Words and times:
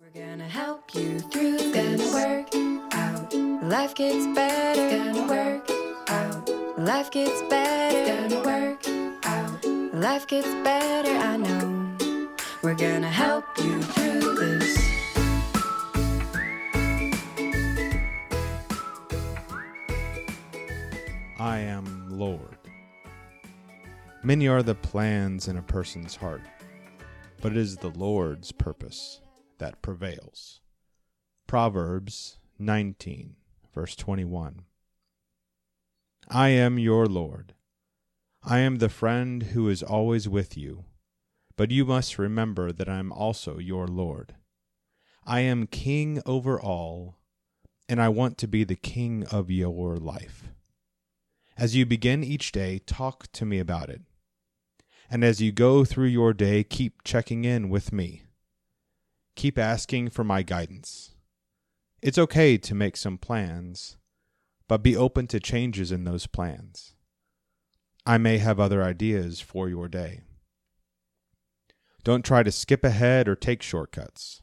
We're 0.00 0.26
gonna 0.26 0.48
help 0.48 0.92
you 0.92 1.20
through 1.20 1.56
this. 1.56 1.72
Gonna 1.72 2.12
Work 2.12 2.94
out. 2.94 3.32
Life 3.62 3.94
gets 3.94 4.26
better. 4.34 4.90
Gonna 4.90 5.28
work 5.28 5.70
out. 6.08 6.48
Life 6.76 7.12
gets 7.12 7.40
better. 7.42 8.28
Gonna 8.28 8.44
work 8.44 8.88
out. 9.24 9.64
Life 9.94 10.26
gets 10.26 10.48
better. 10.64 11.10
I 11.10 11.36
know. 11.36 11.96
We're 12.62 12.74
gonna 12.74 13.08
help 13.08 13.44
you 13.58 13.80
through 13.82 14.34
this. 14.34 14.78
I 21.38 21.58
am 21.58 22.08
Lord. 22.10 22.58
Many 24.24 24.48
are 24.48 24.64
the 24.64 24.74
plans 24.74 25.46
in 25.46 25.56
a 25.56 25.62
person's 25.62 26.16
heart, 26.16 26.42
but 27.40 27.52
it 27.52 27.58
is 27.58 27.76
the 27.76 27.90
Lord's 27.90 28.50
purpose 28.50 29.20
that 29.64 29.80
prevails. 29.80 30.60
Proverbs 31.46 32.36
19, 32.58 33.36
verse 33.74 33.96
21. 33.96 34.66
I 36.28 36.50
am 36.50 36.78
your 36.78 37.06
Lord. 37.06 37.54
I 38.42 38.58
am 38.58 38.76
the 38.76 38.90
friend 38.90 39.42
who 39.42 39.70
is 39.70 39.82
always 39.82 40.28
with 40.28 40.54
you, 40.58 40.84
but 41.56 41.70
you 41.70 41.86
must 41.86 42.18
remember 42.18 42.72
that 42.72 42.90
I 42.90 42.98
am 42.98 43.10
also 43.10 43.58
your 43.58 43.88
Lord. 43.88 44.34
I 45.24 45.40
am 45.40 45.66
king 45.66 46.20
over 46.26 46.60
all, 46.60 47.16
and 47.88 48.02
I 48.02 48.10
want 48.10 48.36
to 48.36 48.46
be 48.46 48.64
the 48.64 48.76
king 48.76 49.24
of 49.32 49.50
your 49.50 49.96
life. 49.96 50.48
As 51.56 51.74
you 51.74 51.86
begin 51.86 52.22
each 52.22 52.52
day, 52.52 52.80
talk 52.84 53.32
to 53.32 53.46
me 53.46 53.58
about 53.58 53.88
it. 53.88 54.02
And 55.08 55.24
as 55.24 55.40
you 55.40 55.52
go 55.52 55.86
through 55.86 56.08
your 56.08 56.34
day, 56.34 56.64
keep 56.64 57.02
checking 57.02 57.46
in 57.46 57.70
with 57.70 57.94
me. 57.94 58.24
Keep 59.44 59.58
asking 59.58 60.08
for 60.08 60.24
my 60.24 60.40
guidance. 60.40 61.10
It's 62.00 62.16
okay 62.16 62.56
to 62.56 62.74
make 62.74 62.96
some 62.96 63.18
plans, 63.18 63.98
but 64.68 64.82
be 64.82 64.96
open 64.96 65.26
to 65.26 65.38
changes 65.38 65.92
in 65.92 66.04
those 66.04 66.26
plans. 66.26 66.94
I 68.06 68.16
may 68.16 68.38
have 68.38 68.58
other 68.58 68.82
ideas 68.82 69.42
for 69.42 69.68
your 69.68 69.86
day. 69.86 70.22
Don't 72.04 72.24
try 72.24 72.42
to 72.42 72.50
skip 72.50 72.84
ahead 72.84 73.28
or 73.28 73.36
take 73.36 73.60
shortcuts. 73.60 74.40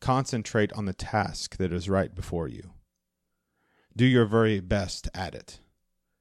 Concentrate 0.00 0.72
on 0.74 0.84
the 0.84 0.92
task 0.92 1.56
that 1.56 1.72
is 1.72 1.88
right 1.88 2.14
before 2.14 2.46
you. 2.46 2.74
Do 3.96 4.06
your 4.06 4.26
very 4.26 4.60
best 4.60 5.08
at 5.12 5.34
it. 5.34 5.58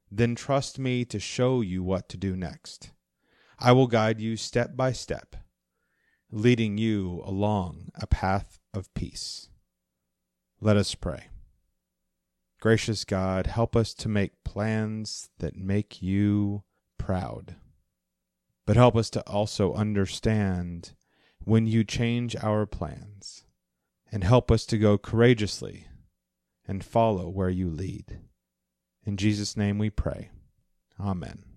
Then 0.10 0.34
trust 0.34 0.80
me 0.80 1.06
to 1.06 1.20
show 1.20 1.62
you 1.62 1.84
what 1.84 2.10
to 2.10 2.18
do 2.18 2.36
next. 2.36 2.94
I 3.60 3.74
will 3.74 3.86
guide 3.86 4.20
you 4.20 4.38
step 4.38 4.76
by 4.76 4.92
step, 4.92 5.36
leading 6.32 6.78
you 6.78 7.22
along 7.26 7.90
a 7.96 8.08
path 8.08 8.60
of 8.74 8.94
peace. 8.94 9.50
Let 10.60 10.78
us 10.78 10.96
pray. 10.96 11.28
Gracious 12.60 13.04
God, 13.04 13.48
help 13.48 13.76
us 13.76 13.94
to 13.96 14.08
make 14.08 14.44
plans 14.44 15.30
that 15.40 15.56
make 15.56 16.02
you 16.02 16.64
proud. 16.98 17.56
But 18.66 18.76
help 18.76 18.96
us 18.96 19.09
to 19.12 19.22
also 19.28 19.74
understand 19.74 20.94
when 21.44 21.66
you 21.66 21.84
change 21.84 22.36
our 22.36 22.66
plans, 22.66 23.46
and 24.12 24.24
help 24.24 24.52
us 24.52 24.66
to 24.68 24.78
go 24.78 24.98
courageously 24.98 25.88
and 26.68 26.84
follow 26.84 27.28
where 27.28 27.50
you 27.50 27.70
lead. 27.70 28.20
In 29.04 29.18
Jesus' 29.18 29.58
name 29.58 29.78
we 29.80 29.90
pray. 29.90 30.30
Amen. 31.00 31.51